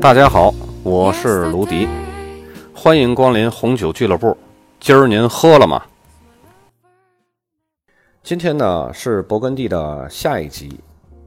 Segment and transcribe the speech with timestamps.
[0.00, 1.88] 大家好，我是卢迪，
[2.72, 4.36] 欢迎光临红酒俱乐部。
[4.78, 5.82] 今儿您喝了吗？
[8.22, 10.78] 今天呢是勃艮第的下一集，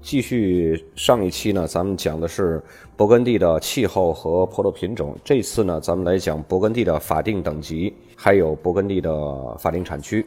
[0.00, 2.62] 继续上一期呢，咱们讲的是
[2.96, 5.16] 勃艮第的气候和葡萄品种。
[5.24, 9.10] 这次呢，咱们来讲勃艮第的法定等级，还有勃艮第的
[9.58, 10.24] 法定产区。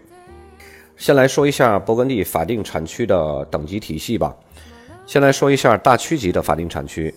[0.97, 4.35] 先来说一下勃艮第法定产区的等级体系吧。
[5.05, 7.13] 先来说一下大区级的法定产区。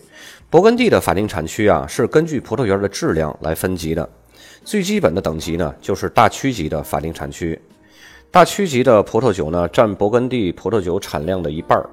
[0.51, 4.07] 勃艮第的法定产区啊，是根据葡萄园的质量来分级的。
[4.63, 7.59] 最基本的等级呢，就是大区级的法定产区。
[8.29, 11.89] 大区级的葡萄酒呢，占勃艮第葡萄酒产量的一半儿。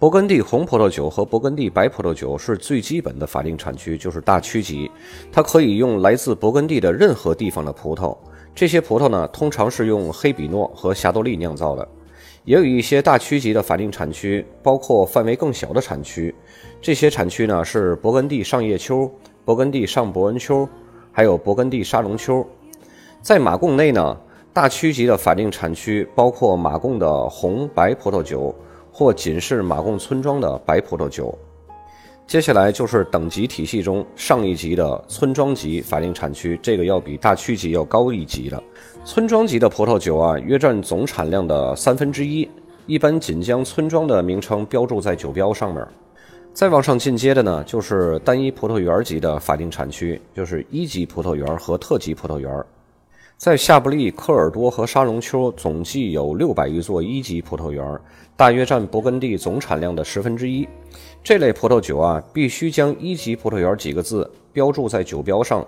[0.00, 4.90] 勃艮第红葡萄酒和勃艮第白葡萄酒是最基本的法定产区，就是大区级。
[5.30, 8.16] 它可以用来自勃艮第的任何地方的葡萄。
[8.54, 11.86] 这些葡萄呢，通常是用黑比诺和霞多丽酿造的。
[12.48, 16.34] 也有一些大区级的法定产区，包括范围更小的产区。
[16.80, 19.02] 这些产区呢，是勃艮第上叶丘、
[19.44, 20.66] 勃艮第上伯恩丘，
[21.12, 22.42] 还有勃艮第沙龙丘。
[23.20, 24.18] 在马贡内呢。
[24.50, 28.52] 大区级的法定产区包括马贡的红白葡萄酒，
[28.90, 31.38] 或仅是马贡村庄的白葡萄酒。
[32.28, 38.62] 接下来就是等级体系中上一级的村庄级法定产区，这个要比大区级要高一级的。
[39.02, 42.46] 村庄级的葡萄酒啊，约占总产量的三分之一，
[42.84, 45.82] 一般仅将村庄的名称标注在酒标上面。
[46.52, 52.62] 再往上进阶的呢，就是单一葡萄园级的法定产区，就是一级葡萄园和特级葡萄园。
[53.38, 57.96] 在夏布利、科尔多和沙龙丘总计有六百余座一级葡萄园，
[58.36, 60.68] 大约占勃艮第总产量的十分之一。
[61.22, 65.64] 这类葡萄酒啊，必须将“一级葡萄园”几个字标注在酒标上。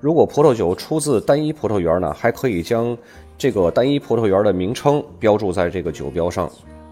[0.00, 2.96] 如果葡萄酒出自单一葡萄园呢，还可以将
[3.36, 6.48] 这个单一葡萄园的名称标注在这个酒标上。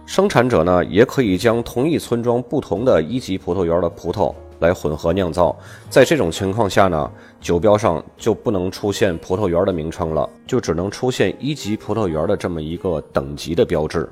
[0.07, 4.35] 生产者呢，也可以将同一村庄不同的一级葡萄园的葡萄。
[4.59, 5.55] 来混合酿造，
[5.91, 14.09] 在这种情况下呢，酒标上就不能出现葡萄园的名称了，就只能出现一级葡萄园的这么一个等级的标志。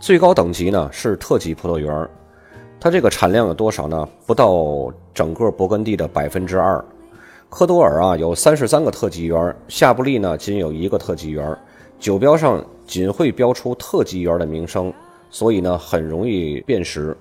[0.00, 2.08] 最高等级呢是特级葡萄园，
[2.80, 4.08] 它这个产量有多少呢？
[4.26, 6.84] 不到整个勃艮第的百分之二。
[7.48, 11.56] 科多尔啊有三十三个特级园，夏布利呢仅有一个特级园，
[12.00, 14.92] 酒标上仅会标出特级园的名声，
[15.30, 17.16] 所以呢很容易辨识。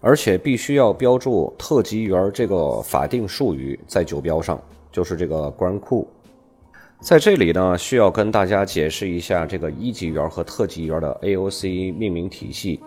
[0.00, 4.60] 而且必须要标注特级园这个法定术语在酒标上，
[4.92, 6.06] 就是这个 Grand Cru。
[7.00, 12.80] 在这里呢，需要跟大家解释一下这个一级园和特级园的 AOC 命名体系。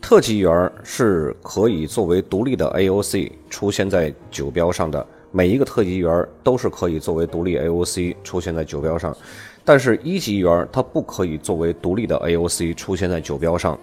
[0.00, 9.14] 特级园是可以作为独立的 AOC 出现在酒标上的，每一个特级园都是可以作为独立 AOC 出现在酒标上。
[9.62, 13.78] 但是一级园它不可以作为独立的 AOC 出现在酒标上。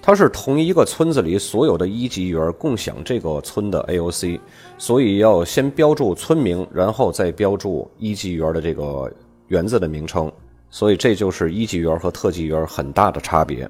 [0.00, 4.40] 它是同一个村子里所有的一级园共享这个村的 AOC，
[4.78, 9.12] 所以要先标注村名，然后再标注一级园的这个
[9.48, 10.32] 园子的名称。
[10.70, 13.68] 所以这就是一级园和特级园很大的差别。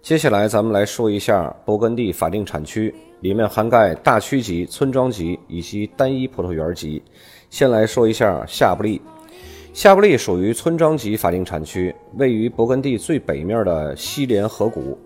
[0.00, 7.02] 接下来咱们来说一下勃艮第法定产区，里面涵盖大区级、村庄级以及单一葡萄园级。
[7.50, 9.00] 先来说一下夏布利。
[9.74, 14.96] 夏布利属于村庄级法定产区，位于勃艮第最北面的西连河谷。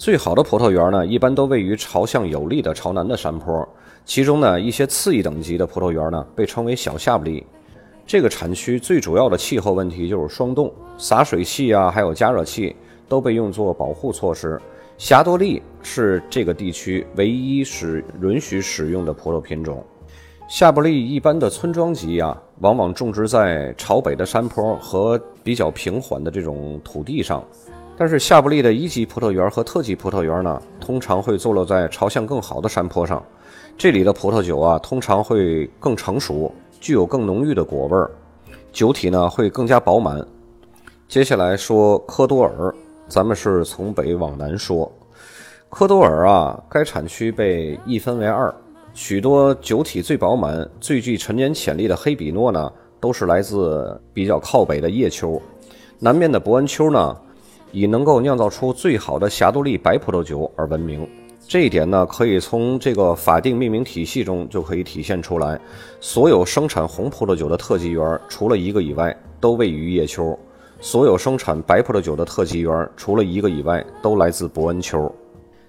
[0.00, 3.68] 最好的葡萄园呢，一般都位于朝向有利的朝南的山坡。
[4.06, 7.46] 其中呢，一些次一等级的葡萄园呢，被称为小夏布利。
[8.06, 12.74] 这个产区最主要的气候问题就是霜冻，洒水器啊，还有加热器
[13.10, 14.58] 都被用作保护措施。
[14.96, 19.84] 霞多丽是这个地区唯一使允许使用的葡萄品种。
[20.48, 27.44] 夏布利一般的村庄级啊，往往种植在朝北的山坡和比较平缓的这种土地上。
[28.00, 33.22] 但是夏布利的一级葡萄园和特级葡萄园呢，通常会坐落在朝向更好的山坡上，
[33.76, 36.50] 这里的葡萄酒啊，通常会更成熟，
[36.80, 38.10] 具有更浓郁的果味儿，
[38.72, 40.26] 酒体呢会更加饱满。
[41.08, 42.74] 接下来说科多尔，
[43.06, 44.90] 咱们是从北往南说，
[45.68, 48.50] 科多尔啊，该产区被一分为二，
[48.94, 55.38] 许多酒体最饱满、最具陈年潜力的黑比诺呢，都是来自比较靠北的叶丘，
[55.98, 57.14] 南面的伯恩丘呢。
[57.72, 61.08] 以能够酿造出最好的霞多丽白葡萄酒而闻名，
[61.46, 65.60] 这一点呢，可以从这个法定命名体系中就可以体现出来。
[66.00, 70.36] 所有生产红葡萄酒的特级园，除了一个以外，都位于叶丘；
[70.80, 75.12] 所有生产白葡萄酒的特级园，除了一个以外，都来自伯恩丘。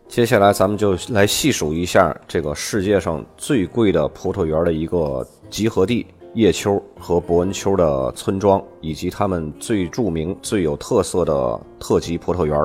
[0.08, 6.06] 接下来，咱们就来细数一下这个世界上最贵的葡萄园的一个集合地。
[6.34, 12.58] 叶丘和博恩丘的村庄，以及他们最著名、最有特色的特级葡萄园，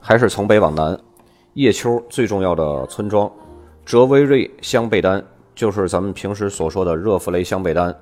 [0.00, 0.98] 还是从北往南。
[1.54, 3.30] 叶丘最重要的村庄，
[3.86, 5.24] 哲威瑞香贝丹
[5.54, 7.94] 就是咱们平时所说的热弗雷香贝丹。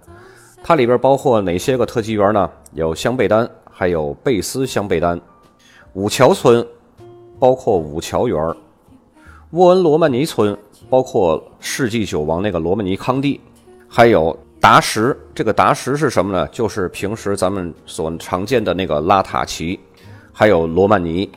[0.64, 2.50] 它里边包括哪些个特级园呢？
[2.72, 5.20] 有香贝丹，还有贝斯香贝丹。
[5.92, 6.66] 五桥村
[7.38, 8.36] 包括五桥园
[9.50, 10.56] 沃恩罗曼尼村
[10.90, 13.40] 包括世纪酒王那个罗曼尼康帝，
[13.86, 15.14] 还有达什。
[15.34, 16.48] 这个达什是什么呢？
[16.48, 19.78] 就是平时咱们所常见的那个拉塔奇，
[20.32, 21.30] 还有罗曼尼。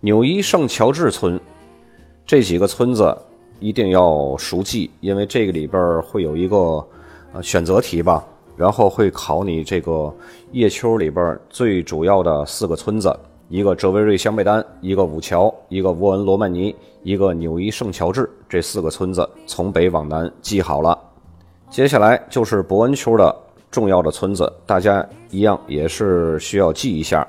[0.00, 1.38] 纽伊圣乔治村
[2.24, 3.14] 这几个村子
[3.60, 6.82] 一定要熟记，因为这个里边会有一个
[7.34, 8.24] 呃选择题吧，
[8.56, 10.10] 然后会考你这个
[10.52, 13.14] 叶丘里边最主要的四个村子。
[13.50, 20.98] 一个哲维瑞香贝丹，一个五桥，一个沃恩罗曼尼，一个纽伊圣乔治，这四个村子从北往南记好了。
[21.72, 23.34] 接下来就是伯恩丘的
[23.70, 27.26] 重要的村子，大家一样也是需要记一下。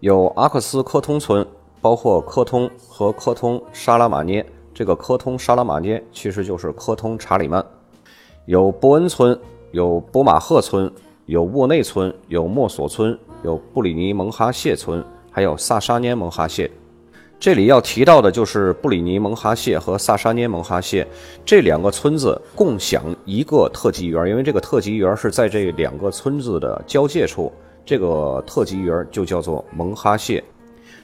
[0.00, 1.46] 有阿克斯科通村，
[1.80, 4.44] 包括科通和科通沙拉马涅。
[4.74, 7.64] 这个科通沙拉马涅其实就是科通查理曼。
[8.46, 9.38] 有伯恩村，
[9.70, 10.92] 有波马赫村，
[11.26, 15.04] 有沃内村，有莫索村，有布里尼蒙哈谢村。
[15.30, 16.68] 还有萨沙涅蒙哈谢，
[17.40, 21.06] 这里要提到的就是布里尼蒙哈谢和萨沙涅蒙哈谢
[21.44, 27.52] 这两个村子共享一个特级园，因为这个特级园是在这两个村子的交界处，
[27.86, 30.42] 这个特级园就叫做蒙哈谢。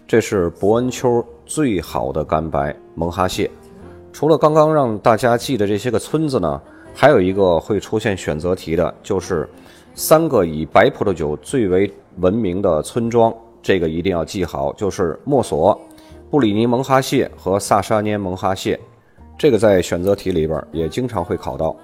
[0.09, 3.49] 这是伯恩丘最好的干白蒙哈谢。
[4.13, 6.61] 除了刚刚让大家记的这些个村子呢，
[6.93, 9.49] 还有一个会出现选择题的，就是
[9.95, 11.89] 三个以白葡萄酒最为
[12.19, 13.33] 闻名的村庄。
[13.63, 15.81] 这个一定要记好，就是莫索、
[16.35, 18.77] 布里尼蒙哈谢和萨沙涅蒙哈谢。
[19.39, 21.77] 这个在选择题里边也经常会考到。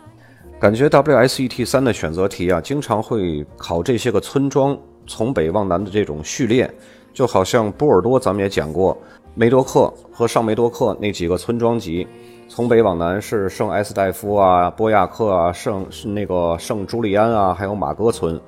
[0.58, 4.76] 感觉 WSET 三的选择题啊，经常会考这些个村庄
[5.06, 6.68] 从北往南的这种序列，
[7.14, 8.98] 就好像波尔多咱们也讲过，
[9.36, 12.04] 梅多克和上梅多克那几个村庄级，
[12.48, 18.40] 从北往南是圣埃斯戴夫啊、波亚克啊、圣是那个圣朱利安啊，还有马戈村。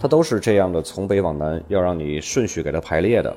[0.00, 3.36] 它都是这样的，从北往南，要让你顺序给它排列的。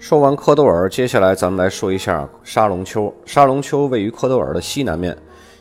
[0.00, 3.12] 说完科多尔，接下来咱们来说一下沙龙丘。
[3.26, 5.14] 沙龙丘位于科多尔的西南面，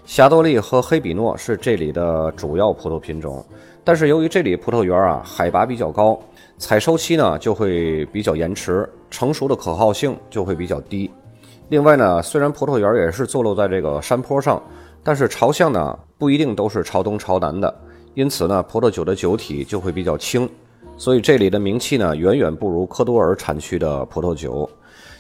[0.06, 3.46] 霞多丽和黑比诺是这里的主要葡萄品种。
[3.84, 6.18] 但是由于这里葡萄园啊海拔比较高，
[6.58, 11.12] 采收期呢就会比较延迟，成熟的可靠性就会比较低。
[11.68, 14.64] 另外呢，虽然葡萄园也是坐落在这个山坡上，
[15.04, 17.76] 但是朝向呢不一定都是朝东朝南的。
[18.14, 20.50] 因此呢，葡萄酒的酒体就会比较轻，
[21.00, 24.70] 所以这里的名气呢远远不如科多尔产区的葡萄酒。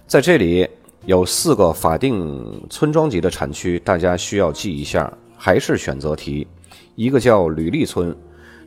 [0.06, 0.68] 在这里
[1.06, 6.46] 有四个法定村庄级的产区，大家需要记一下，还是选择题。
[6.96, 8.14] 一个叫吕利村，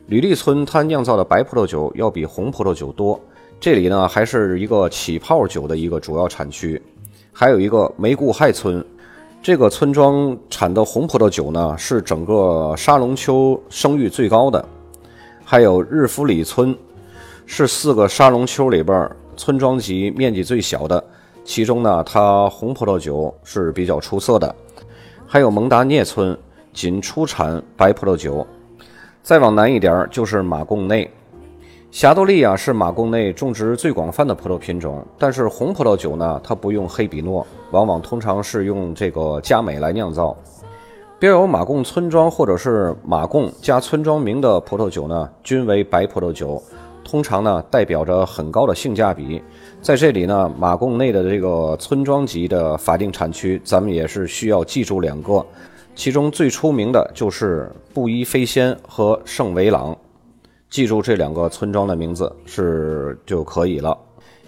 [0.07, 3.21] 吕利村它酿造的白葡萄酒要比红葡萄酒多。
[3.59, 6.81] 这里呢还是一个起泡酒的一个主要产区。
[7.31, 8.83] 还有一个梅固亥村。
[9.39, 14.65] 这个村庄产的红葡萄酒呢，是整个沙龙丘声誉最高的。
[15.45, 16.75] 还有日弗里村，
[17.45, 21.03] 是四个沙龙丘里边村庄级面积最小的，
[21.43, 24.55] 其中呢，它红葡萄酒是比较出色的。
[25.27, 26.37] 还有蒙达涅村，
[26.71, 28.45] 仅出产白葡萄酒。
[29.21, 31.09] 再往南一点就是马贡内。
[31.91, 40.35] 霞多丽啊是马贡内种植最广泛的葡萄品种，但是红葡萄酒呢，它不用黑比诺，往往通常是用这个佳美来酿造。
[41.19, 46.61] 标有马贡村庄或者是马贡加村庄名的葡萄酒呢，均为白葡萄酒，
[47.13, 49.39] 通常呢代表着很高的性价比。
[49.83, 55.45] 在这里呢，马贡内的这个村庄级的法定产区，咱们也是需要记住两个，
[55.93, 59.95] 其中最出名的就是布依飞仙和圣维朗。
[60.71, 63.95] 记住这两个村庄的名字是就可以了。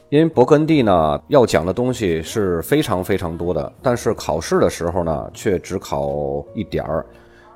[0.09, 7.05] 因为勃艮第呢要讲的东西是非常非常多的，但是考试的时候呢却只考一点儿，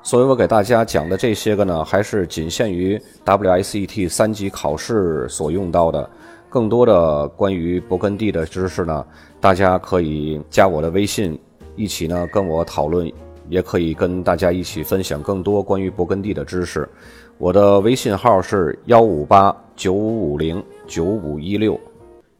[0.01, 6.09] 所以我给大家讲的这些个呢还是仅限于 WSET 三级考试所用到的。
[6.49, 9.05] 更多的关于勃艮第的知识呢，
[9.39, 11.37] 大家可以加我的微信，
[11.75, 13.11] 一起呢跟我讨论，
[13.49, 16.89] 也可以跟大家一起分享更多关于勃艮第的知识。
[17.37, 21.79] 我的微信号是幺五八九五五零九五一六，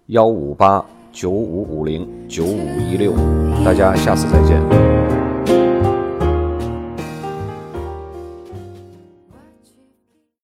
[0.07, 3.13] 幺五八九五五零九五一六，
[3.63, 4.98] 大家下次再见。